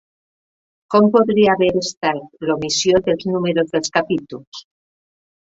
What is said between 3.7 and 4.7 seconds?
dels capítols?